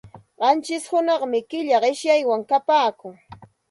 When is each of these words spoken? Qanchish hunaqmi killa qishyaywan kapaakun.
Qanchish 0.43 0.87
hunaqmi 0.93 1.39
killa 1.53 1.77
qishyaywan 1.87 2.41
kapaakun. 2.49 3.15